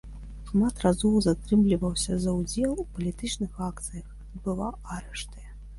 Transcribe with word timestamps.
Шмат 0.51 0.79
разоў 0.85 1.19
затрымліваўся 1.25 2.17
за 2.23 2.35
ўдзел 2.41 2.71
у 2.85 2.89
палітычных 2.97 3.51
акцыях, 3.71 4.07
адбываў 4.33 4.73
арышты. 4.99 5.51